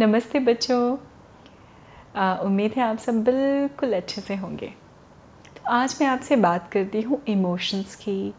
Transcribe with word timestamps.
नमस्ते 0.00 0.38
बच्चों। 0.38 0.96
उम्मीद 2.44 2.72
है 2.72 2.82
आप 2.82 2.98
सब 2.98 3.14
बिल्कुल 3.24 3.92
अच्छे 3.92 4.20
से 4.20 4.34
होंगे। 4.36 4.66
तो 5.46 5.70
आज 5.70 5.96
मैं 6.00 6.08
आपसे 6.08 6.36
बात 6.36 6.70
करती 6.72 7.00
हूँ 7.00 7.20
इमोशंस 7.28 7.94
की, 7.94 8.32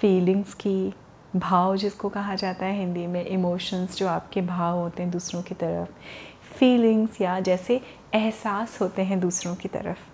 फीलिंग्स 0.00 0.54
की। 0.54 0.92
भाव 1.36 1.76
जिसको 1.76 2.08
कहा 2.08 2.34
जाता 2.34 2.66
है 2.66 2.78
हिंदी 2.78 3.06
में, 3.06 3.24
इमोशंस 3.26 3.96
जो 3.96 4.08
आपके 4.08 4.42
भाव 4.42 4.78
होते 4.78 5.02
हैं 5.02 5.12
दूसरों 5.12 5.42
की 5.42 5.54
तरफ़। 5.54 6.54
फीलिंग्स 6.54 7.20
या 7.20 7.38
जैसे 7.40 7.80
एहसास 8.14 8.80
होते 8.80 9.02
हैं 9.02 9.20
दूसरों 9.20 9.54
की 9.54 9.68
तरफ़। 9.68 10.08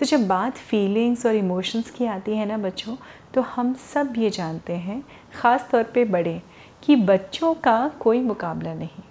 तो 0.00 0.06
जब 0.06 0.28
बात 0.28 0.56
फीलिंग्स 0.58 1.26
और 1.26 1.34
इमोशंस 1.34 1.90
की 1.90 2.06
आती 2.06 2.36
है 2.36 2.46
ना 2.46 2.58
बच्चों 2.58 2.96
तो 3.34 3.40
हम 3.40 3.74
सब 3.84 4.14
ये 4.18 4.30
जानते 4.32 4.72
हैं 4.72 5.02
ख़ास 5.34 5.68
तौर 5.72 5.82
पे 5.84 6.04
बड़े, 6.06 6.40
कि 6.82 6.96
बच्चों 6.96 7.54
का 7.54 7.88
कोई 8.00 8.20
मुकाबला 8.22 8.74
नहीं। 8.74 9.02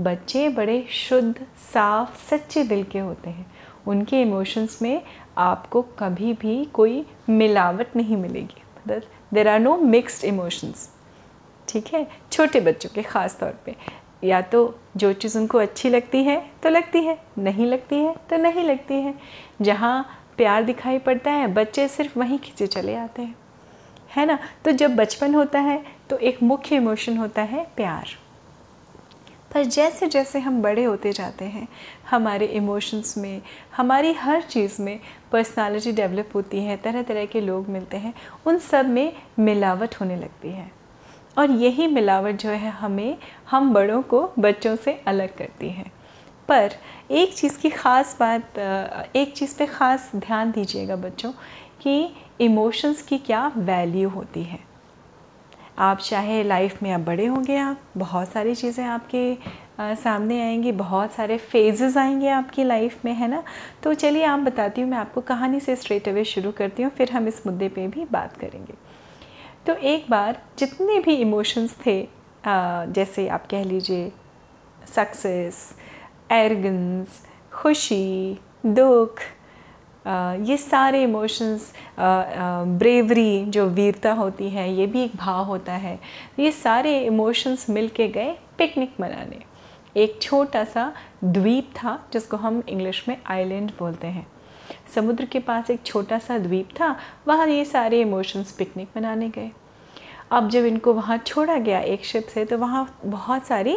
बच्चे 0.00 0.48
बड़े 0.48 0.86
शुद्ध, 0.90 1.34
साफ़, 1.74 2.28
सच्चे 2.30 2.64
दिल 2.64 2.84
के 2.84 2.98
होते 2.98 3.30
हैं। 3.30 3.46
उनके 3.86 4.20
इमोशंस 4.22 4.78
में 4.82 5.02
आपको 5.38 5.82
कभी 5.82 6.32
भी 6.32 6.64
कोई 6.64 7.06
मिलावट 7.28 7.96
नहीं 7.96 8.16
मिलेगी। 8.16 8.62
मतलब 8.78 9.02
there 9.34 9.48
are 9.48 9.58
no 9.60 9.76
mixed 9.76 10.24
emotions 10.24 10.90
ठीक 11.68 11.94
है? 11.94 12.06
छोटे 12.32 12.60
बच्चों 12.60 12.90
के, 12.90 13.02
ख़ास 13.02 13.38
तौर 13.38 13.58
पे। 13.66 13.74
या 14.24 14.40
तो 14.40 14.78
जो 14.96 15.12
चीज़ 15.12 15.38
उनको 15.38 15.58
अच्छी 15.58 15.90
लगती 15.90 16.22
है 16.24 16.50
तो 16.62 16.68
लगती 16.68 17.02
है। 17.02 17.18
नहीं 17.38 17.66
लगती 17.66 17.96
है 17.96 18.14
तो 18.30 18.36
नहीं 18.36 18.64
लगती 18.64 18.94
है। 18.94 19.14
जहाँ 19.62 20.06
प्यार 20.36 20.62
दिखाई 20.62 20.98
पड़ता 20.98 21.30
है, 21.30 21.46
बच्चे 21.46 21.88
सिर्फ़ 21.88 22.18
वहीं 22.18 22.38
खींचे 22.38 22.66
चले 22.66 22.94
आते 22.94 23.22
हैं। 23.22 23.36
है 24.16 24.26
ना? 24.26 24.38
तो 24.64 24.72
जब 24.72 24.96
बचपन 24.96 25.34
होता 25.34 25.60
है 25.60 25.84
तो 26.10 26.16
एक 26.16 26.42
मुख्य 26.42 26.76
इमोशन 26.76 27.16
होता 27.16 27.42
है 27.42 27.66
प्यार। 27.76 28.06
पर 29.54 29.64
जैसे 29.64 30.06
जैसे 30.06 30.38
हम 30.38 30.62
बड़े 30.62 30.84
होते 30.84 31.12
जाते 31.12 31.44
हैं, 31.44 31.68
हमारे 32.10 32.46
इमोशंस 32.46 33.18
में, 33.18 33.42
हमारी 33.76 34.12
हर 34.12 34.42
चीज़ 34.42 34.82
में 34.82 35.00
पर्सनालिटी 35.32 35.92
डेवलप 35.92 36.30
होती 36.34 36.60
है 36.60 36.76
तरह 36.76 37.02
तरह 37.02 37.24
के 37.24 37.40
लोग 37.40 37.68
मिलते 37.68 37.96
हैं, 37.96 38.14
उन 38.46 38.58
सब 38.58 38.88
में 38.88 39.12
मिलावट 39.38 39.94
होने 39.94 40.16
लगती 40.16 40.48
है। 40.48 40.70
और 41.38 41.50
यही 41.50 41.86
मिलावट 41.86 42.36
जो 42.36 42.48
है 42.48 42.70
हमें, 42.70 43.16
हम 43.50 43.74
बड़ों 43.74 44.02
को 44.02 44.30
बच्चों 44.38 44.76
से 44.76 44.92
अलग 45.06 45.36
करती 45.36 45.68
है। 45.68 45.90
पर 46.48 46.70
एक 47.10 47.34
चीज़ 47.34 47.58
की 47.58 47.70
ख़ास 47.70 48.16
बात, 48.20 48.58
एक 49.16 49.34
चीज़ 49.36 49.58
पे 49.58 49.66
ख़ास 49.66 50.10
ध्यान 50.16 50.50
दीजिएगा 50.50 50.96
बच्चों, 50.96 51.32
कि 51.82 52.14
इमोशंस 52.40 53.02
की 53.02 53.18
क्या 53.18 53.52
वैल्यू 53.56 54.08
होती 54.08 54.42
है। 54.42 54.58
आप 55.78 55.98
चाहे 55.98 56.42
लाइफ 56.42 56.82
में 56.82 56.90
आप 56.90 57.00
बड़े 57.00 57.26
होंगे 57.26 57.56
आप 57.56 57.80
बहुत 57.96 58.28
सारी 58.28 58.54
चीज़ें 58.54 58.84
आपके 58.84 59.36
आ, 59.80 59.94
सामने 59.94 60.40
आएँगी 60.42 60.72
बहुत 60.72 61.12
सारे 61.12 61.36
फेजेस 61.38 61.96
आएँगे 61.96 62.28
आपकी 62.28 62.64
लाइफ 62.64 63.04
में 63.04 63.12
है 63.14 63.28
ना? 63.28 63.42
तो 63.82 63.94
चलिए 63.94 64.24
आप 64.24 64.38
बताती 64.38 64.80
हूँ 64.80 64.90
मैं 64.90 64.98
आपको 64.98 65.20
कहानी 65.20 65.60
से 65.60 65.76
स्ट्रेट 65.76 66.08
अवे 66.08 66.24
शुरू 66.24 66.52
करती 66.52 66.82
हूँ 66.82 66.90
फिर 66.90 67.12
हम 67.12 67.28
इस 67.28 67.46
मुद्दे 67.46 67.68
पे 67.68 67.86
भी 67.88 68.04
बात 68.12 68.36
करेंगे। 68.36 68.74
तो 69.66 69.74
एक 69.74 70.06
बार 70.10 70.42
जितने 70.58 70.98
भी 71.00 71.14
इमोशंस 71.14 71.76
थे 71.86 72.00
आ, 72.46 72.84
जैसे 72.84 73.28
आप 73.28 73.46
कह 73.46 73.64
लीजिए 73.64 74.12
सक्सेस 74.94 75.74
एरगन्स 76.32 77.22
खुशी 77.52 78.38
दुख 78.66 79.20
ये 80.08 80.56
सारे 80.56 81.02
इमोशंस 81.02 81.72
ब्रेवरी 81.98 83.44
जो 83.46 83.66
वीरता 83.66 84.12
होती 84.12 84.48
है, 84.50 84.72
ये 84.74 84.86
भी 84.86 85.02
एक 85.02 85.16
भाव 85.16 85.44
होता 85.44 85.72
है। 85.72 85.98
ये 86.38 86.52
सारे 86.52 86.98
इमोशंस 87.00 87.68
मिल 87.70 87.88
के 87.88 88.08
गए 88.08 88.36
पिकनिक 88.58 88.94
मनाने। 89.00 89.42
एक 89.96 90.18
छोटा 90.22 90.64
सा 90.64 90.92
द्वीप 91.24 91.70
था, 91.76 91.98
जिसको 92.12 92.36
हम 92.36 92.62
इंग्लिश 92.68 93.04
में 93.08 93.16
आइलैंड 93.26 93.70
बोलते 93.78 94.06
हैं। 94.06 94.26
समुद्र 94.94 95.24
के 95.24 95.38
पास 95.38 95.70
एक 95.70 95.82
छोटा 95.86 96.18
सा 96.18 96.38
द्वीप 96.38 96.68
था, 96.70 96.96
वहाँ 97.28 97.46
ये 97.46 97.64
सारे 97.64 98.00
इमोशंस 98.00 98.52
पिकनिक 98.52 98.88
मनाने 98.96 99.28
गए। 99.28 99.50
अब 100.30 100.48
जब 100.50 100.64
इनको 100.64 100.92
वहाँ 100.94 101.16
छोड़ा 101.18 101.56
गया 101.56 101.78
एक 101.80 102.04
शिप 102.04 102.26
से 102.26 102.44
तो 102.44 102.58
वहाँ 102.58 103.00
बहुत 103.04 103.46
सारी 103.46 103.76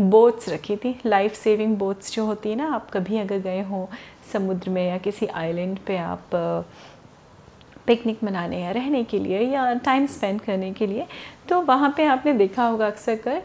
बोट्स 0.00 0.48
रखी 0.48 0.76
थी 0.76 0.94
लाइफ 1.06 1.34
सेविंग 1.34 1.76
बोट्स 1.76 2.12
जो 2.14 2.24
होती 2.26 2.50
है 2.50 2.56
ना, 2.56 2.66
आप 2.66 2.90
कभी 2.90 3.18
अगर 3.18 3.38
गए 3.38 3.62
हों 3.62 3.86
समुद्र 4.32 4.70
में 4.70 4.86
या 4.88 4.98
किसी 4.98 5.26
आइलैंड 5.26 5.78
पे 5.86 5.96
आप 5.98 6.30
पिकनिक 7.86 8.22
मनाने 8.24 8.60
या 8.62 8.70
रहने 8.70 9.02
के 9.04 9.18
लिए 9.18 9.40
या 9.42 9.72
टाइम 9.84 10.06
स्पेंड 10.06 10.40
करने 10.40 10.72
के 10.72 10.86
लिए 10.86 11.06
तो 11.48 11.60
वहाँ 11.62 11.92
पे 11.96 12.06
आपने 12.06 12.32
देखा 12.34 12.64
होगा 12.64 12.86
अक्सर 12.86 13.16
कर 13.26 13.42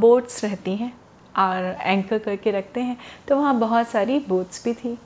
बोट्स 0.00 0.44
रहती 0.44 0.74
हैं, 0.76 0.92
और 1.34 1.76
एंकर 1.82 2.18
करके 2.18 2.50
रखते 2.50 2.80
हैं 2.80 2.96
तो 3.28 3.36
वहाँ 3.36 3.58
बहुत 3.58 3.88
सारी 3.88 4.18
बोट्स 4.28 4.64
भी 4.64 4.74
थी। 4.74 4.96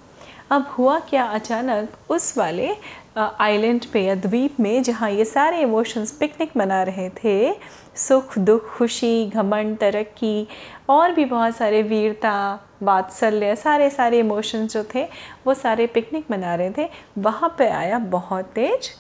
अब 0.51 0.67
हुआ 0.69 0.99
क्या 1.01 1.25
अचानक 1.25 2.11
उस 2.11 2.37
वाले 2.39 2.75
आइलैंड 3.17 3.85
पे 3.93 4.03
या 4.05 4.15
द्वीप 4.15 4.61
में 4.61 4.83
जहाँ 4.83 5.11
ये 5.11 5.25
सारे 5.25 5.61
इमोशंस 5.61 6.13
पिकनिक 6.13 6.57
मना 6.57 6.83
रहे 6.83 7.09
थे, 7.25 7.55
सुख, 7.97 8.39
दुख, 8.39 8.69
खुशी, 8.77 9.27
घमंड, 9.27 9.77
तरक्की 9.79 10.49
और 10.89 11.13
भी 11.13 11.25
बहुत 11.25 11.57
सारे 11.57 11.83
वीरता, 11.83 12.61
वात्सल्य 12.83 13.57
सारे 13.57 13.91
सारे 13.91 14.19
इमोशंस 14.19 14.73
जो 14.73 14.85
थे, 14.95 15.05
वो 15.47 15.55
सारे 15.55 15.87
पिकनिक 15.87 16.31
मना 16.31 16.55
रहे 16.55 16.71
थे। 16.71 16.89
वहाँ 17.19 17.55
पे 17.59 17.69
आया 17.69 17.99
बहुत 17.99 18.45
तेज। 18.45 18.91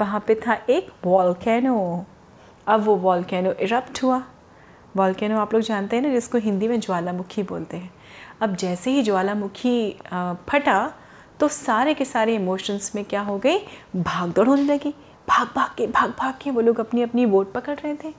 वहाँ 0.00 0.24
पे 0.26 0.34
था 0.34 0.58
एक 0.70 0.92
वॉलकैनो 1.04 2.04
अब 2.66 2.80
वो 2.80 2.96
वॉलकैनो 2.96 3.52
इरप्ट 3.52 4.02
हुआ। 4.02 4.22
वॉलकैनो 4.96 5.38
आप 5.40 5.54
लोग 5.54 5.62
जानते 5.62 5.96
हैं 5.96 6.02
ना, 6.02 6.12
जिसको 6.12 6.38
हिंदी 6.38 6.68
में 6.68 6.80
ज्वालामुखी 6.80 7.42
बोलते 7.42 7.76
हैं। 7.76 7.90
अब 8.42 8.56
जैसे 8.56 8.90
ही 8.90 9.02
ज्वालामुखी 9.02 9.90
फटा 10.48 10.92
तो 11.40 11.48
सारे 11.48 11.94
के 11.94 12.04
सारे 12.04 12.34
इमोशंस 12.34 12.92
में 12.94 13.04
क्या 13.04 13.20
हो 13.20 13.38
गई 13.38 13.58
भाग 13.96 14.32
दौड़ 14.32 14.46
होने 14.48 14.62
लगी। 14.62 14.94
भाग 15.28 15.48
भाग 15.56 15.70
के, 15.78 15.86
भाग 15.86 16.14
भाग 16.18 16.34
के 16.42 16.50
वो 16.50 16.60
लोग 16.60 16.80
अपनी 16.80 17.02
अपनी 17.02 17.26
बोट 17.26 17.52
पकड़ 17.52 17.74
रहे 17.74 17.94
थे। 17.94 18.12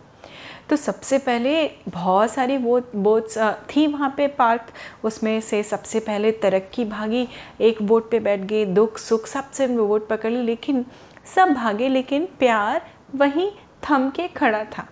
तो 0.70 0.76
सबसे 0.76 1.18
पहले 1.18 1.68
बहुत 1.90 2.32
सारी 2.32 2.58
बोट, 2.58 2.96
बोट्स 2.96 3.38
थी 3.70 3.88
वहाँ 3.88 4.14
पे 4.18 4.28
पार्क। 4.28 4.72
उसमें 5.04 5.42
से 5.42 5.64
सबसे 5.64 6.00
पहले 6.00 6.32
तरक्की 6.32 6.86
भागी। 6.86 7.28
एक 7.62 7.82
बोट 7.82 8.10
पे 8.12 8.20
बैठ 8.20 8.40
गई 8.40 8.66
दुख, 8.66 8.98
सुख 8.98 9.28
सबसे 9.28 9.68
बोट 9.68 10.08
पकड़ 10.08 10.32
ली। 10.32 10.44
लेकिन 10.44 10.86
सब 11.36 11.50
भागे, 11.50 11.90
लेकिन 11.90 12.28
प्यार 12.40 12.82
वहीं 13.16 13.52
थम 13.90 14.10
के 14.10 14.28
खड़ा 14.28 14.64
था। 14.64 14.88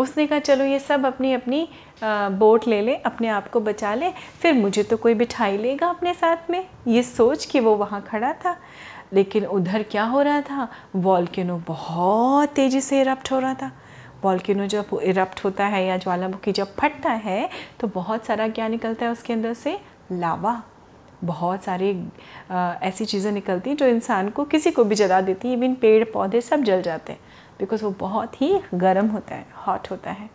उसने 0.00 0.26
कहा, 0.26 0.38
चलो 0.38 0.64
ये 0.64 0.78
सब 0.78 1.06
अपनी 1.06 1.32
अपनी 1.32 1.68
बोट 2.04 2.66
ले 2.68 2.80
ले, 2.82 2.94
अपने 2.96 3.28
आप 3.28 3.48
को 3.48 3.60
बचा 3.60 3.94
ले, 3.94 4.10
फिर 4.42 4.54
मुझे 4.54 4.82
तो 4.82 4.96
कोई 4.96 5.14
बिठाई 5.14 5.56
लेगा 5.58 5.88
अपने 5.88 6.14
साथ 6.14 6.50
में। 6.50 6.64
ये 6.88 7.02
सोच 7.02 7.44
कि 7.44 7.60
वो 7.60 7.74
वहाँ 7.76 8.00
खड़ा 8.02 8.32
था। 8.34 8.56
लेकिन 9.12 9.44
उधर 9.46 9.82
क्या 9.82 10.04
हो 10.04 10.22
रहा 10.22 10.40
था? 10.40 10.68
वॉल्केनो 10.96 11.56
बहुत 11.68 12.48
तेज़ी 12.48 12.80
से 12.80 13.00
इरप्ट 13.00 13.30
हो 13.32 13.38
रहा 13.38 13.54
था। 13.54 13.70
वॉल्केनो 14.24 14.66
जब 14.66 14.98
इरप्ट 15.02 15.44
होता 15.44 15.66
है 15.66 15.84
या 15.86 15.96
ज्वालामुखी 15.96 16.52
जब 16.52 16.74
फटता 16.76 17.10
है 17.10 17.48
तो 17.80 17.86
बहुत 17.88 18.26
सारा 18.26 18.48
क्या 18.48 18.68
निकलता 18.68 19.06
है 19.06 19.12
उसके 19.12 19.32
अंदर 19.32 19.54
से? 19.54 19.78
लावा। 20.12 20.62
बहुत 21.24 21.64
सारी 21.64 21.90
ऐसी 22.82 23.04
चीज़ें 23.04 23.30
निकलती 23.32 23.70
हैं 23.70 23.76
जो 23.76 23.86
इंसान 23.86 24.28
को 24.28 24.44
किसी 24.44 24.70
को 24.70 24.84
भी 24.84 24.94
जला 24.94 25.20
देती 25.20 25.52
इवन 25.52 25.74
पेड़ 25.74 26.04
पौधे 26.04 26.40
सब 26.40 26.62
जल 26.62 26.82
जाते 26.82 27.12
हैं। 27.12 27.20
बिकॉज़ 27.60 27.84
वो 27.84 27.90
बहुत 27.90 28.42
ही 28.42 28.60
गर्म 28.74 29.06
होता 29.06 29.34
है 29.34 29.46
हॉट 29.66 29.90
होता 29.90 30.10
है। 30.10 30.28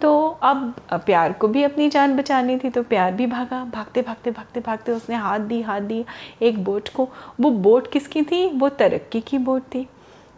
तो 0.00 0.28
अब 0.42 0.74
प्यार 0.92 1.32
को 1.32 1.48
भी 1.48 1.62
अपनी 1.62 1.88
जान 1.88 2.16
बचानी 2.16 2.58
थी 2.58 2.70
तो 2.70 2.82
प्यार 2.82 3.12
भी 3.12 3.26
भागा। 3.26 3.64
भागते 3.64 4.02
भागते 4.02 4.30
भागते 4.30 4.60
भागते 4.60 4.92
उसने 4.92 5.16
हाथ 5.16 5.38
दी 5.38 5.60
हाथ 5.62 5.80
दी 5.80 6.04
एक 6.42 6.64
बोट 6.64 6.88
को। 6.88 7.08
वो 7.40 7.50
बोट 7.50 7.90
किसकी 7.92 8.22
थी? 8.22 8.46
वो 8.58 8.68
तरक्की 8.68 9.20
की 9.20 9.38
बोट 9.38 9.62
थी। 9.62 9.88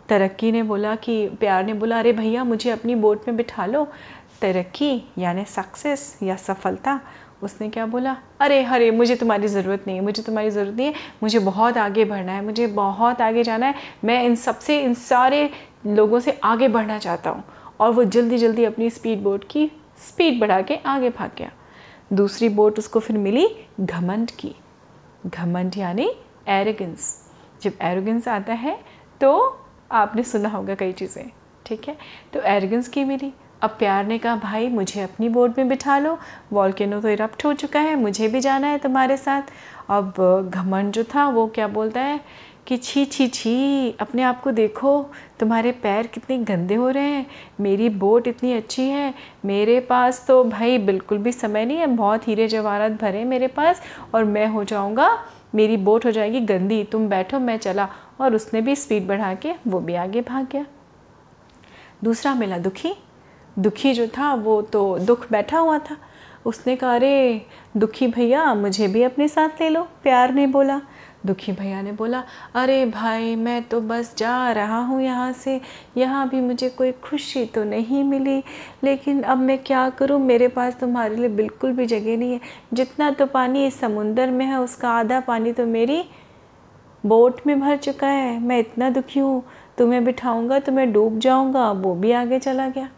तरक्की 0.08 0.52
ने 0.52 0.62
बोला 0.62 0.94
कि, 0.96 1.28
प्यार 1.28 1.64
ने 1.64 1.74
बोला, 1.74 1.98
अरे 1.98 2.12
भैया, 2.12 2.44
मुझे 2.44 2.70
अपनी 2.70 2.94
बोट 2.94 3.28
में 3.28 3.36
बिठा 3.36 3.66
लो। 3.66 3.86
तरक्की, 4.42 5.02
यानी 5.18 5.44
सक्सेस 5.44 6.18
या 6.22 6.36
सफलता, 6.36 7.00
उसने 7.42 7.68
क्या 7.68 7.86
बोला? 7.86 8.16
अरे 8.40 8.64
अरे, 8.64 8.90
मुझे 8.90 9.16
तुम्हारी 9.16 9.48
ज़रूरत 9.48 9.84
नहीं 9.86 9.96
है, 9.96 10.02
मुझे 10.02 10.22
तुम्हारी 10.22 10.50
ज़रूरत 10.50 10.76
नहीं 10.76 10.86
है। 10.86 10.94
मुझे 11.22 11.38
बहुत 11.38 11.76
आगे 11.76 12.04
बढ़ना 12.04 12.32
है, 12.32 12.44
मुझे 12.44 12.66
बहुत 12.66 13.20
आगे 13.20 13.42
जाना 13.42 13.66
है। 13.66 13.74
मैं 14.04 14.24
इन 14.24 14.34
सबसे, 14.34 14.80
इन 14.82 14.94
सारे 14.94 15.50
लोगों 15.84 16.20
से 16.20 16.38
आगे 16.44 16.68
बढ़ना 16.68 16.98
चाहता 16.98 17.30
हूँ। 17.30 17.44
और 17.80 17.92
वो 17.92 18.04
जल्दी 18.06 18.38
जल्दी 18.38 18.64
अपनी 18.64 18.90
स्पीड 18.90 19.22
बोट 19.22 19.44
की 19.50 19.70
स्पीड 19.98 20.40
बढ़ा 20.40 20.60
के 20.62 20.76
आगे 20.76 21.10
भाग 21.10 21.30
गया। 21.38 21.50
दूसरी 22.12 22.48
बोट 22.48 22.78
उसको 22.78 23.00
फिर 23.00 23.18
मिली 23.18 23.48
घमंड 23.80 24.30
की। 24.30 24.54
घमंड 25.26 25.76
यानी 25.76 26.10
एरोगेंस 26.48 27.14
जब 27.62 27.72
एरोगेंस 27.82 28.28
आता 28.28 28.52
है 28.54 28.78
तो 29.20 29.58
आपने 29.92 30.22
सुना 30.22 30.48
होगा 30.48 30.74
कई 30.74 30.92
चीज़ें, 30.92 31.30
ठीक 31.66 31.88
है? 31.88 31.96
तो 32.32 32.40
एरोगेंस 32.40 32.88
की 32.88 33.04
मिली। 33.04 33.32
अब 33.62 33.70
प्यार 33.70 34.06
ने 34.06 34.18
कहा, 34.18 34.34
भाई, 34.36 34.68
मुझे 34.68 35.00
अपनी 35.00 35.28
बोट 35.28 35.58
में 35.58 35.68
बिठा 35.68 35.98
लो। 35.98 36.16
वॉल्केनो 36.52 37.00
तो 37.00 37.08
इरप्ट 37.08 37.44
हो 37.44 37.52
चुका 37.54 37.80
है, 37.80 37.94
मुझे 37.94 38.28
भी 38.28 38.40
जाना 38.40 38.66
है 38.66 38.78
तुम्हारे 38.78 39.16
साथ। 39.16 39.50
अब 39.90 40.50
घमंड 40.50 40.92
जो 40.92 41.04
था, 41.04 41.26
वो 41.28 41.46
क्या 41.46 41.66
बोलता 41.68 42.00
है? 42.00 42.20
कि 42.70 42.76
छी 42.76 43.04
छी 43.04 43.28
छी, 43.28 43.90
अपने 44.00 44.22
आप 44.22 44.42
को 44.42 44.50
देखो, 44.50 45.10
तुम्हारे 45.38 45.72
पैर 45.72 46.06
कितने 46.06 46.38
गंदे 46.38 46.74
हो 46.74 46.90
रहे 46.90 47.04
हैं, 47.04 47.26
मेरी 47.60 47.88
बोट 47.88 48.28
इतनी 48.28 48.52
अच्छी 48.52 48.82
है, 48.82 49.14
मेरे 49.44 49.80
पास 49.80 50.24
तो 50.26 50.44
भाई 50.44 50.78
बिल्कुल 50.78 51.18
भी 51.18 51.32
समय 51.32 51.64
नहीं 51.64 51.78
है, 51.78 51.86
बहुत 51.86 52.28
हीरे 52.28 52.48
जवाहरात 52.48 52.92
भरे 52.92 53.24
मेरे 53.24 53.46
पास, 53.46 53.82
और 54.14 54.24
मैं 54.24 54.46
हो 54.46 54.64
जाऊँगा, 54.64 55.24
मेरी 55.54 55.76
बोट 55.76 56.06
हो 56.06 56.10
जाएगी 56.10 56.40
गंदी, 56.40 56.84
तुम 56.84 57.08
बैठो, 57.08 57.38
मैं 57.38 57.56
चला, 57.56 57.88
और 58.20 58.34
उसने 58.34 58.60
भी 58.60 58.76
स्पीड 58.76 59.06
बढ़ा 59.06 59.34
के, 59.34 59.52
वो 59.68 59.80
भी 59.80 59.94
आगे 59.94 60.20
भाग 60.20 60.46
गया। 60.52 60.66
दूसरा 62.04 62.34
मिला 62.34 62.58
दुखी 62.58 62.94
दुखी 63.58 63.92
जो 63.92 64.06
था, 64.06 64.34
वो 64.34 64.62
तो 64.62 64.98
दुख 64.98 65.30
बैठा 65.30 65.58
हुआ 65.58 65.78
था, 65.78 65.96
उसने 66.46 66.76
कहा, 66.76 66.94
अरे, 66.94 67.46
दुखी 67.76 68.06
भैया, 68.06 68.54
मुझे 68.54 68.88
भी 68.88 69.02
अपने 69.02 69.28
साथ 69.28 69.48
ले 69.60 69.68
लो, 69.68 69.82
प्यार 70.02 70.34
ने 70.34 70.46
बोला 70.46 70.80
दुखी 71.26 71.52
भैया 71.52 71.80
ने 71.82 71.92
बोला, 71.92 72.22
अरे 72.54 72.84
भाई, 72.86 73.34
मैं 73.36 73.62
तो 73.62 73.80
बस 73.80 74.14
जा 74.18 74.52
रहा 74.52 74.78
हूँ 74.78 75.02
यहाँ 75.02 75.32
से। 75.32 75.60
यहाँ 75.96 76.28
भी 76.28 76.40
मुझे 76.40 76.68
कोई 76.68 76.92
खुशी 76.92 77.44
तो 77.46 77.64
नहीं 77.64 78.04
मिली। 78.04 78.42
लेकिन 78.84 79.22
अब 79.22 79.38
मैं 79.38 79.58
क्या 79.58 79.88
करूँ? 79.90 80.20
मेरे 80.20 80.48
पास 80.48 80.78
तुम्हारे 80.80 81.16
लिए 81.16 81.28
बिल्कुल 81.28 81.72
भी 81.72 81.86
जगह 81.86 82.16
नहीं 82.16 82.32
है। 82.32 82.40
जितना 82.72 83.10
तो 83.10 83.26
पानी 83.26 83.66
इस 83.66 83.80
समुंदर 83.80 84.30
में 84.30 84.44
है, 84.46 84.60
उसका 84.60 84.90
आधा 84.90 85.20
पानी 85.20 85.52
तो 85.52 85.66
मेरी 85.66 86.02
बोट 87.04 87.40
में 87.46 87.60
भर 87.60 87.76
चुका 87.76 88.06
है। 88.06 88.38
मैं 88.40 88.58
इतना 88.58 88.90
दुखी 88.90 89.20
हूँ। 89.20 89.42
तुम्हें 89.78 90.04
बिठाऊँगा 90.04 90.58
तो 90.58 90.72
मैं 90.72 90.92
डूब 90.92 91.18
जाऊँगा। 91.18 91.70
वो 91.72 91.94
भी 91.94 92.12
आगे 92.12 92.38
चला 92.38 92.68
गया। 92.68 92.88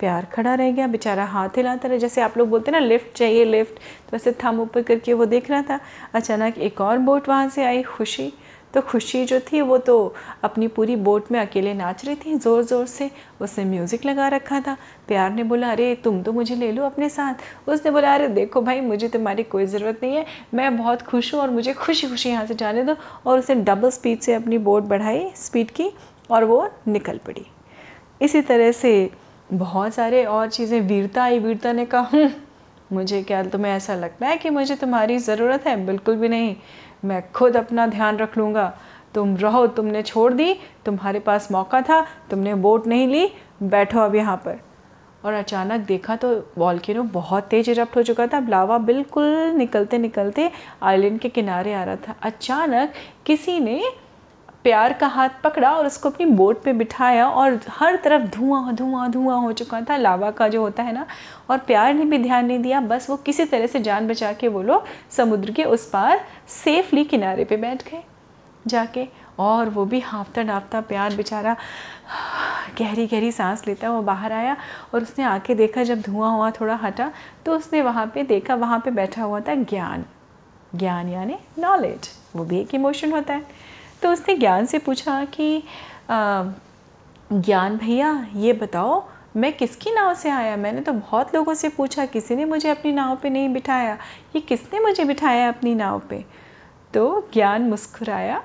प्यार 0.00 0.24
खड़ा 0.24 0.54
रह 0.54 0.70
गया, 0.72 0.86
बेचारा 0.86 1.24
हाथ 1.24 1.48
हिलाता 1.56 1.88
रहा। 1.88 1.96
जैसे 1.96 2.20
आप 2.20 2.38
लोग 2.38 2.48
बोलते 2.48 2.70
हैं 2.70 2.80
ना, 2.80 2.86
लिफ्ट 2.86 3.16
चाहिए, 3.16 3.44
लिफ्ट। 3.44 3.78
तो 4.10 4.16
ऐसे 4.16 4.32
थम 4.44 4.60
ऊपर 4.60 4.82
करके 4.82 5.12
वो 5.12 5.24
देख 5.26 5.50
रहा 5.50 5.62
था। 5.62 5.80
अचानक 6.14 6.58
एक 6.58 6.80
और 6.80 6.98
बोट 6.98 7.28
वहाँ 7.28 7.48
से 7.48 7.64
आई, 7.64 7.82
खुशी। 7.82 8.32
तो 8.74 8.80
खुशी 8.80 9.24
जो 9.24 9.40
थी, 9.40 9.60
वो 9.60 9.78
तो 9.78 10.14
अपनी 10.44 10.68
पूरी 10.68 10.96
बोट 10.96 11.30
में 11.32 11.38
अकेले 11.40 11.72
नाच 11.74 12.04
रही 12.04 12.14
थी 12.14 12.34
ज़ोर 12.34 12.62
ज़ोर 12.62 12.86
से। 12.86 13.10
उसने 13.40 13.64
म्यूज़िक 13.64 14.04
लगा 14.06 14.28
रखा 14.28 14.60
था। 14.60 14.76
प्यार 15.08 15.30
ने 15.30 15.42
बोला, 15.42 15.70
अरे, 15.70 15.94
तुम 15.94 16.22
तो 16.22 16.32
मुझे 16.32 16.54
ले 16.54 16.72
लो 16.72 16.84
अपने 16.84 17.08
साथ। 17.08 17.68
उसने 17.68 17.90
बोला, 17.90 18.14
अरे, 18.14 18.28
देखो 18.28 18.62
भाई, 18.62 18.80
मुझे 18.80 19.08
तुम्हारी 19.08 19.42
कोई 19.42 19.66
ज़रूरत 19.66 20.00
नहीं 20.02 20.16
है। 20.16 20.26
मैं 20.54 20.76
बहुत 20.76 21.02
खुश 21.02 21.34
हूँ 21.34 21.40
और 21.40 21.50
मुझे 21.50 21.72
खुशी 21.72 22.06
खुशी 22.06 22.28
यहाँ 22.28 22.46
से 22.46 22.54
जाने 22.54 22.84
दो। 22.84 22.96
और 23.26 23.38
उसने 23.38 23.54
डबल 23.54 23.90
स्पीड 23.90 24.20
से 24.20 24.34
अपनी 24.34 24.58
बोट 24.58 24.82
बढ़ाई 24.82 25.30
स्पीड 25.36 25.70
की, 25.70 25.90
और 26.30 26.44
वो 26.44 26.68
निकल 26.88 27.18
पड़ी। 27.18 27.46
इसी 28.22 28.40
तरह 28.40 28.72
से 28.72 29.10
बहुत 29.50 29.94
सारे 29.94 30.24
और 30.24 30.48
चीज़ें, 30.50 30.80
वीरता 30.80 31.22
आई 31.22 31.38
वीरता 31.38 31.72
ने 31.72 31.84
कहा 31.86 32.08
हूँ 32.12 32.30
मुझे 32.92 33.22
क्या, 33.22 33.42
तुम्हें 33.42 33.72
ऐसा 33.72 33.94
लगता 33.94 34.26
है 34.26 34.36
कि 34.36 34.50
मुझे 34.50 34.74
तुम्हारी 34.76 35.18
ज़रूरत 35.18 35.66
है? 35.66 35.76
बिल्कुल 35.86 36.16
भी 36.16 36.28
नहीं। 36.28 36.54
मैं 37.04 37.22
खुद 37.32 37.56
अपना 37.56 37.86
ध्यान 37.86 38.16
रख 38.16 38.36
लूँगा। 38.38 38.72
तुम 39.14 39.36
रहो, 39.36 39.66
तुमने 39.66 40.02
छोड़ 40.02 40.32
दी, 40.32 40.54
तुम्हारे 40.84 41.18
पास 41.20 41.48
मौका 41.52 41.80
था, 41.82 42.00
तुमने 42.30 42.52
वोट 42.52 42.86
नहीं 42.86 43.08
ली, 43.08 43.28
बैठो 43.62 44.00
अब 44.00 44.14
यहाँ 44.14 44.36
पर। 44.36 44.60
और 45.24 45.32
अचानक 45.32 45.86
देखा 45.86 46.16
तो 46.16 46.28
वॉल्केनो 46.58 47.02
बहुत 47.02 47.44
तेज 47.44 47.68
इरप्ट 47.70 47.96
हो 47.96 48.02
चुका 48.02 48.26
था। 48.26 48.38
लावा 48.48 48.78
बिल्कुल 48.78 49.24
निकलते 49.56 49.98
निकलते 49.98 50.50
आइलैंड 50.82 51.18
के 51.20 51.28
किनारे 51.28 51.72
आ 51.74 51.82
रहा 51.84 51.96
था। 51.96 52.14
अचानक 52.22 52.92
किसी 53.26 53.58
ने 53.60 53.82
प्यार 54.66 54.92
का 54.92 55.06
हाथ 55.06 55.28
पकड़ा 55.44 55.70
और 55.70 55.86
उसको 55.86 56.10
अपनी 56.10 56.26
बोट 56.26 56.62
पे 56.62 56.72
बिठाया 56.72 57.28
और 57.30 57.58
हर 57.70 57.96
तरफ़ 57.96 58.22
धुआँ 58.30 58.72
धुआँ 58.74 59.10
धुआँ 59.10 59.38
हो 59.40 59.52
चुका 59.52 59.80
था। 59.80 59.96
लावा 59.96 60.30
का 60.30 60.48
जो 60.48 60.60
होता 60.60 60.82
है 60.82 60.92
ना, 60.92 61.06
और 61.50 61.58
प्यार 61.58 61.92
ने 61.94 62.04
भी 62.04 62.18
ध्यान 62.18 62.46
नहीं 62.46 62.58
दिया। 62.58 62.80
बस 62.82 63.08
वो 63.10 63.16
किसी 63.16 63.44
तरह 63.44 63.66
से 63.66 63.80
जान 63.80 64.08
बचा 64.08 64.32
के 64.32 64.48
वो 64.48 64.62
लोग 64.62 64.86
समुद्र 65.10 65.52
के 65.52 65.64
उस 65.64 65.88
पार 65.90 66.24
सेफली 66.54 67.04
किनारे 67.04 67.44
पे 67.44 67.56
बैठ 67.56 67.82
गए 67.90 68.02
जाके। 68.66 69.06
और 69.38 69.68
वो 69.68 69.84
भी 69.84 70.00
हाँफता 70.00 70.42
डाँफता 70.42 70.80
प्यार 70.80 71.14
बेचारा 71.16 71.56
गहरी 72.78 73.06
गहरी 73.06 73.30
सांस 73.32 73.66
लेता 73.66 73.90
वो 73.90 74.02
बाहर 74.02 74.32
आया 74.32 74.56
और 74.94 75.02
उसने 75.02 75.24
आके 75.24 75.54
देखा। 75.54 75.82
जब 75.82 76.00
धुआँ 76.00 76.32
हुआ, 76.32 76.50
थोड़ा 76.50 76.74
हटा 76.74 77.10
तो 77.46 77.56
उसने 77.56 77.82
वहाँ 77.82 78.06
पे 78.14 78.22
देखा, 78.24 78.54
वहाँ 78.54 78.80
पे 78.80 78.90
बैठा 78.90 79.22
हुआ 79.22 79.40
था 79.40 79.54
ज्ञान। 79.54 80.04
ज्ञान 80.74 81.08
यानी 81.08 81.38
नॉलेज 81.58 82.10
वो 82.36 82.44
भी 82.44 82.60
एक 82.60 82.74
इमोशन 82.74 83.12
होता 83.12 83.34
है। 83.34 83.74
तो 84.02 84.10
उसने 84.12 84.36
ज्ञान 84.36 84.66
से 84.66 84.78
पूछा 84.78 85.24
कि 85.24 85.62
ज्ञान 87.32 87.76
भैया, 87.76 88.26
ये 88.34 88.52
बताओ, 88.52 89.04
मैं 89.36 89.52
किसकी 89.52 89.90
नाव 89.90 90.14
से 90.14 90.30
आया? 90.30 90.56
मैंने 90.56 90.80
तो 90.80 90.92
बहुत 90.92 91.34
लोगों 91.34 91.54
से 91.54 91.68
पूछा, 91.68 92.04
किसी 92.06 92.36
ने 92.36 92.44
मुझे 92.44 92.68
अपनी 92.70 92.92
नाव 92.92 93.16
पे 93.16 93.30
नहीं 93.30 93.48
बिठाया। 93.48 93.98
ये 94.36 94.40
किसने 94.40 94.80
मुझे 94.80 95.04
बिठाया 95.04 95.48
अपनी 95.48 95.74
नाव 95.74 95.98
पे? 96.00 96.24
तो 96.94 97.28
ज्ञान 97.32 97.62
मुस्कुराया 97.62 98.38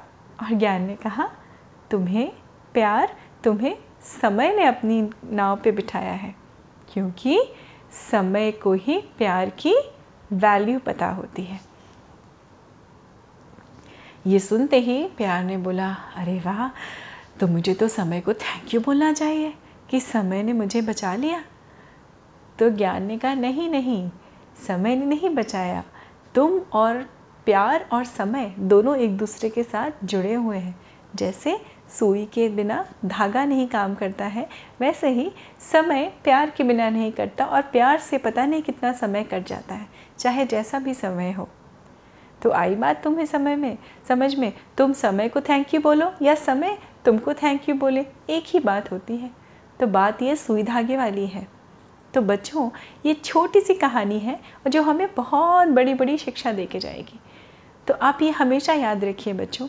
और 0.44 0.54
ज्ञान 0.54 0.82
ने 0.82 0.96
कहा, 0.96 1.30
तुम्हें 1.92 2.32
प्यार, 2.74 3.16
तुम्हें 3.44 3.76
समय 4.04 4.56
ने 4.56 4.66
अपनी 4.66 5.02
नाव 5.26 5.58
पे 5.58 5.72
बिठाया 5.72 6.14
है, 6.14 6.36
क्योंकि 6.94 7.42
समय 8.12 8.52
को 8.54 8.74
ही 8.74 8.98
प्यार 9.18 9.50
की 9.60 9.76
वैल्यू 10.34 10.80
पता 10.80 11.10
होती 11.10 11.44
है। 11.44 11.60
ये 14.28 14.40
सुनते 14.40 14.80
ही 14.80 15.04
प्यार 15.18 15.44
ने 15.44 15.58
बोला, 15.58 15.90
अरे 16.16 16.40
वाह 16.40 16.68
तो 17.40 17.48
मुझे 17.48 17.74
तो 17.74 17.88
समय 17.88 18.22
को 18.22 18.34
थैंक 18.34 18.74
यू 18.74 18.80
बोलना 18.82 19.14
चाहिए 19.14 19.54
कि 19.90 20.00
समय 20.00 20.44
ने 20.44 20.54
मुझे 20.54 20.82
बचा 20.82 21.16
लिया। 21.16 21.44
तो 22.60 22.70
ज्ञान 22.70 23.04
ने 23.04 23.18
कहा, 23.18 23.34
नहीं 23.34 23.70
नहीं, 23.70 24.10
समय 24.68 24.96
ने 24.96 25.06
नहीं 25.06 25.30
बचाया। 25.30 25.84
तुम 26.36 26.60
और 26.74 26.98
प्यार 27.46 27.90
और 27.94 28.06
समय 28.06 28.54
दोनों 28.60 28.96
एक 28.98 29.18
दूसरे 29.18 29.50
के 29.50 29.64
साथ 29.64 29.92
जुड़े 30.04 30.34
हुए 30.34 30.58
हैं। 30.58 30.80
जैसे 31.16 31.58
सुई 32.00 32.26
के 32.26 32.48
बिना 32.50 32.86
धागा 33.06 33.46
नहीं 33.46 33.68
काम 33.68 33.96
करता 33.96 34.26
है, 34.26 34.48
वैसे 34.82 35.10
ही 35.10 35.32
समय 35.72 36.12
प्यार 36.24 36.50
के 36.50 36.64
बिना 36.64 36.90
नहीं 36.90 37.12
करता 37.12 37.46
और 37.46 37.62
प्यार 37.62 38.00
से 38.00 38.18
पता 38.18 38.46
नहीं 38.46 38.62
कितना 38.62 38.92
समय 38.92 39.24
कट 39.24 39.48
जाता 39.48 39.76
है, 39.76 39.88
चाहे 40.20 40.46
जैसा 40.46 40.80
भी 40.80 40.94
समय 40.94 41.32
हो। 41.32 41.50
तो 42.42 42.52
आई 42.52 42.76
बात 42.76 43.04
तुम्हें 43.04 43.26
समय 43.26 43.56
में, 43.56 43.78
समझ 44.08 44.36
में? 44.36 44.54
तुम 44.78 44.94
समय 44.94 45.30
को 45.30 45.42
थैंक 45.42 45.74
यू 45.74 45.82
बोलो 45.82 46.12
या 46.22 46.36
समय 46.36 46.78
तुमको 47.06 47.34
थैंक 47.34 47.70
यू 47.70 47.76
बोले? 47.76 48.06
एक 48.30 48.44
ही 48.48 48.60
बात 48.60 48.92
होती 48.92 49.18
है। 49.18 49.32
तो 49.80 49.88
बात 49.88 50.22
ये 50.22 50.36
सुई 50.36 50.64
धागे 50.64 50.98
वाली 50.98 51.28
है। 51.28 51.48
तो 52.14 52.22
बच्चों, 52.22 52.70
ये 53.06 53.14
छोटी 53.14 53.62
सी 53.62 53.74
कहानी 53.74 54.20
है 54.20 54.40
जो 54.68 54.82
हमें 54.82 55.16
बहुत 55.16 55.68
बड़ी 55.68 55.94
बड़ी 55.94 56.18
शिक्षा 56.18 56.52
दे 56.52 56.66
के 56.66 56.80
जाएगी। 56.80 57.20
तो 57.88 57.94
आप 57.94 58.22
ये 58.22 58.30
हमेशा 58.30 58.74
याद 58.74 59.04
रखिए 59.04 59.34
बच्चों, 59.34 59.68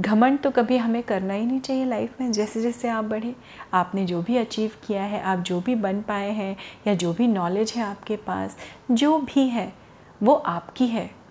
घमंड 0.00 0.38
तो 0.38 0.50
कभी 0.50 0.76
हमें 0.76 1.02
करना 1.02 1.34
ही 1.34 1.46
नहीं 1.46 1.60
चाहिए 1.60 1.84
लाइफ 1.84 2.20
में 2.20 2.32
जैसे 2.32 2.62
जैसे 2.62 2.88
आप 2.88 3.04
बढ़े। 3.04 3.34
आपने 3.74 4.04
जो 4.04 4.22
भी 4.22 4.36
अचीव 4.36 4.70
किया 4.86 5.02
है, 5.02 5.22
आप 5.22 5.38
जो 5.38 5.60
भी 5.60 5.74
बन 5.74 6.00
पाए 6.02 6.30
हैं 6.30 6.56
या 6.86 6.94
जो 6.94 7.12
भी 7.12 7.26
नॉलेज 7.26 7.72
है 7.76 7.82
आपके 7.82 8.16
पास, 8.16 8.56
जो 8.90 9.18
भी 9.18 9.48
है, 9.48 9.72
वो 10.22 10.34
आपकी 10.34 10.86
है। 10.86 11.23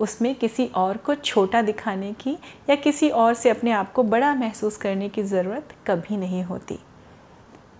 उसमें 0.00 0.34
किसी 0.34 0.66
और 0.66 0.96
को 0.96 1.14
छोटा 1.14 1.62
दिखाने 1.62 2.12
की 2.12 2.38
या 2.70 2.74
किसी 2.74 3.10
और 3.10 3.34
से 3.34 3.50
अपने 3.50 3.70
आप 3.70 3.92
को 3.92 4.02
बड़ा 4.02 4.34
महसूस 4.34 4.76
करने 4.76 5.08
की 5.08 5.22
ज़रूरत 5.22 5.68
कभी 5.86 6.16
नहीं 6.16 6.42
होती। 6.42 6.78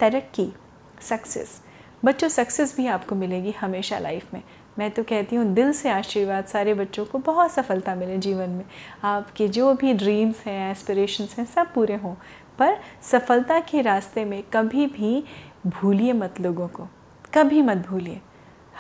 तरक्की 0.00 0.52
सक्सेस 1.00 1.62
बच्चों 2.04 2.28
सक्सेस 2.28 2.76
भी 2.76 2.86
आपको 2.86 3.14
मिलेगी 3.14 3.50
हमेशा 3.50 3.98
लाइफ 3.98 4.34
में। 4.34 4.42
मैं 4.78 4.90
तो 4.90 5.02
कहती 5.02 5.36
हूँ, 5.36 5.54
दिल 5.54 5.72
से 5.72 5.90
आशीर्वाद 5.90 6.44
सारे 6.44 6.74
बच्चों 6.74 7.04
को 7.04 7.18
बहुत 7.18 7.52
सफलता 7.52 7.94
मिले 7.94 8.18
जीवन 8.18 8.50
में। 8.50 8.64
आपके 9.04 9.48
जो 9.48 9.74
भी 9.74 9.94
ड्रीम्स 9.94 10.40
हैं 10.40 10.70
एस्पिरेशंस 10.70 11.38
हैं, 11.38 11.46
सब 11.46 11.72
पूरे 11.74 11.94
हों। 11.94 12.14
पर 12.58 12.80
सफलता 13.02 13.60
के 13.60 13.80
रास्ते 13.80 14.24
में 14.24 14.42
कभी 14.52 14.86
भी 14.86 15.24
भूलिए 15.66 16.12
मत 16.12 16.40
लोगों 16.40 16.68
को। 16.68 16.88
कभी 17.34 17.62
मत 17.62 17.76
भूलिए। 17.76 18.20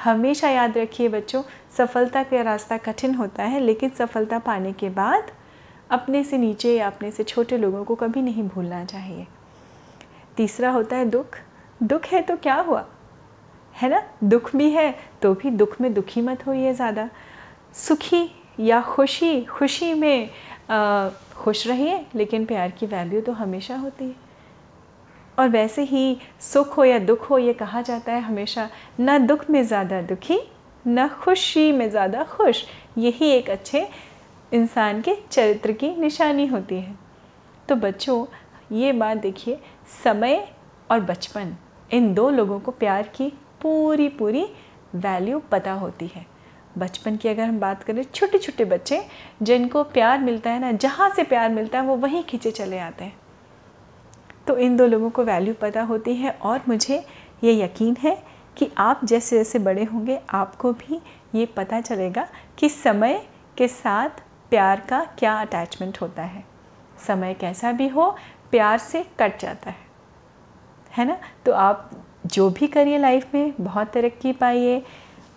हमेशा 0.04 0.48
याद 0.48 0.78
रखिए 0.78 1.08
बच्चों 1.08 1.42
सफलता 1.78 2.22
का 2.22 2.42
रास्ता 2.42 2.76
कठिन 2.78 3.14
होता 3.14 3.42
है 3.44 3.60
लेकिन 3.60 3.90
सफलता 3.90 4.38
पाने 4.40 4.72
के 4.72 4.88
बाद 4.90 5.30
अपने 5.90 6.22
से 6.24 6.38
नीचे 6.38 6.76
या 6.76 6.86
अपने 6.86 7.10
से 7.10 7.24
छोटे 7.24 7.58
लोगों 7.58 7.84
को 7.84 7.94
कभी 7.94 8.22
नहीं 8.22 8.42
भूलना 8.48 8.84
चाहिए। 8.84 9.26
तीसरा 10.36 10.70
होता 10.70 10.96
है 10.96 11.04
दुख। 11.06 11.38
दुख 11.80 12.06
है 12.06 12.22
तो 12.22 12.36
क्या 12.36 12.54
हुआ? 12.56 12.84
है 13.74 13.88
ना? 13.90 14.02
दुख 14.24 14.54
भी 14.56 14.70
है 14.70 14.94
तो 15.22 15.32
भी 15.34 15.50
दुख 15.50 15.80
में 15.80 15.92
दुखी 15.94 16.20
मत 16.20 16.46
होइए 16.46 16.72
ज़्यादा। 16.74 17.08
सुखी 17.76 18.28
या 18.60 18.80
खुशी 18.82 19.40
खुशी 19.42 19.92
में 19.94 20.30
आ, 20.70 21.08
खुश 21.36 21.66
रहिए 21.66 22.04
लेकिन 22.14 22.44
प्यार 22.46 22.70
की 22.70 22.86
वैल्यू 22.86 23.20
तो 23.20 23.32
हमेशा 23.32 23.76
होती 23.76 24.04
है। 24.04 24.14
और 25.38 25.48
वैसे 25.48 25.82
ही 25.82 26.18
सुख 26.42 26.76
हो 26.76 26.84
या 26.84 26.98
दुख 26.98 27.28
हो 27.30 27.38
ये 27.38 27.52
कहा 27.54 27.82
जाता 27.82 28.12
है 28.12 28.20
हमेशा। 28.20 28.68
न 29.00 29.18
दुख 29.26 29.48
में 29.50 29.62
ज़्यादा 29.64 30.00
दुखी 30.02 30.38
न 30.86 31.08
खुशी 31.22 31.70
में 31.72 31.88
ज़्यादा 31.90 32.22
खुश। 32.24 32.64
यही 32.98 33.30
एक 33.30 33.50
अच्छे 33.50 33.86
इंसान 34.52 35.00
के 35.00 35.14
चरित्र 35.30 35.72
की 35.72 35.94
निशानी 35.96 36.46
होती 36.46 36.74
है। 36.74 36.96
तो 37.68 37.76
बच्चों, 37.76 38.24
ये 38.72 38.92
बात 38.92 39.16
देखिए, 39.16 39.58
समय 40.04 40.48
और 40.90 41.00
बचपन, 41.00 41.54
इन 41.92 42.12
दो 42.14 42.30
लोगों 42.30 42.60
को 42.60 42.70
प्यार 42.70 43.02
की 43.16 43.32
पूरी 43.62 44.08
पूरी 44.08 44.46
वैल्यू 44.94 45.38
पता 45.50 45.72
होती 45.72 46.06
है। 46.06 46.26
बचपन 46.78 47.16
की 47.16 47.28
अगर 47.28 47.44
हम 47.44 47.58
बात 47.60 47.82
करें 47.82 48.02
छोटे 48.04 48.38
छोटे 48.38 48.64
बच्चे, 48.64 49.00
जिनको 49.42 49.82
प्यार 49.84 50.18
मिलता 50.18 50.50
है 50.50 50.60
ना, 50.60 50.72
जहाँ 50.72 51.10
से 51.10 51.22
प्यार 51.22 51.50
मिलता 51.50 51.80
है, 51.80 51.86
वो 51.86 51.96
वहीं 51.96 52.22
खींचे 52.22 52.50
चले 52.50 52.78
आते 52.78 53.04
हैं। 53.04 53.16
तो 54.46 54.56
इन 54.56 54.76
दो 54.76 54.86
लोगों 54.86 55.10
को 55.10 55.24
वैल्यू 55.24 55.54
पता 55.54 55.82
होती 55.82 56.14
है 56.14 56.30
और 56.30 56.60
मुझे 56.68 57.04
ये 57.44 57.52
यकीन 57.62 57.96
है 58.00 58.16
कि 58.58 58.70
आप 58.78 59.00
जैसे 59.04 59.38
जैसे 59.38 59.58
बड़े 59.58 59.84
होंगे, 59.84 60.20
आपको 60.30 60.72
भी 60.72 61.00
ये 61.34 61.46
पता 61.46 61.80
चलेगा 61.80 62.26
कि 62.58 62.68
समय 62.68 63.22
के 63.56 63.68
साथ 63.68 64.22
प्यार 64.50 64.80
का 64.80 65.04
क्या 65.18 65.32
अटैचमेंट 65.40 66.00
होता 66.00 66.22
है। 66.22 66.44
समय 67.06 67.34
कैसा 67.34 67.72
भी 67.72 67.88
हो, 67.88 68.10
प्यार 68.50 68.78
से 68.78 69.04
कट 69.20 69.40
जाता 69.40 69.70
है। 69.70 69.86
है 70.92 71.04
ना? 71.04 71.18
तो 71.46 71.52
आप 71.52 71.90
जो 72.26 72.50
भी 72.50 72.66
करिए 72.66 72.98
लाइफ 72.98 73.34
में, 73.34 73.54
बहुत 73.60 73.90
तरक्की 73.92 74.32
पाइए, 74.32 74.82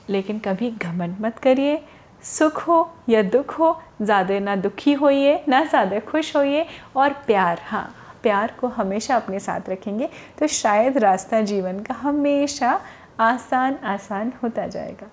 लेकिन 0.10 0.40
कभी 0.40 0.72
घमंड 0.72 1.18
मत 1.22 1.38
करिए। 1.38 1.84
सुख 2.24 2.68
हो 2.68 2.92
या 3.10 3.22
दुख 3.22 3.60
हो, 3.60 3.82
ज़्यादा 4.02 4.40
ना 4.40 4.56
दुखी 4.56 4.94
होइए, 4.94 5.44
ना 5.48 5.64
ज़्यादा 5.66 6.00
खुश 6.00 6.36
होइए। 6.36 6.66
और 6.96 7.14
प्यार 7.14 7.62
हाँ 7.64 7.96
प्यार 8.24 8.54
को 8.60 8.68
हमेशा 8.68 9.16
अपने 9.16 9.40
साथ 9.40 9.70
रखेंगे। 9.70 10.10
तो 10.40 10.48
शायद 10.48 10.98
रास्ता 10.98 11.42
जीवन 11.42 11.80
का 11.80 11.94
हमेशा 11.94 12.80
आसान 13.22 13.76
आसान 13.76 14.32
होता 14.44 14.68
जाएगा। 14.68 15.10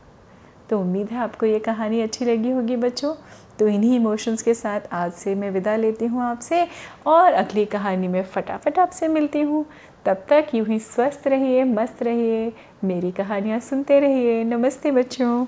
तो 0.70 0.80
उम्मीद 0.80 1.08
है 1.08 1.18
आपको 1.18 1.46
ये 1.46 1.58
कहानी 1.58 2.00
अच्छी 2.00 2.24
लगी 2.24 2.50
होगी 2.50 2.76
बच्चों। 2.76 3.14
तो 3.58 3.68
इन्हीं 3.68 3.96
इमोशंस 3.96 4.42
के 4.42 4.54
साथ 4.54 4.80
आज 4.92 5.12
से 5.12 5.34
मैं 5.34 5.50
विदा 5.50 5.76
लेती 5.76 6.06
हूँ 6.06 6.22
आपसे 6.22 6.66
और 7.06 7.32
अगली 7.32 7.64
कहानी 7.64 8.08
में 8.08 8.22
फटाफट 8.24 8.78
आपसे 8.78 9.08
मिलती 9.08 9.40
हूँ। 9.40 9.64
तब 10.04 10.24
तक 10.28 10.54
यूँ 10.54 10.66
ही 10.66 10.78
स्वस्थ 10.78 11.26
रहिए, 11.26 11.64
मस्त 11.64 12.02
रहिए, 12.02 12.52
मेरी 12.84 13.12
कहानियाँ 13.12 13.60
सुनते 13.60 14.00
रहिए। 14.00 14.44
नमस्ते 14.44 14.90
बच्चों। 14.90 15.46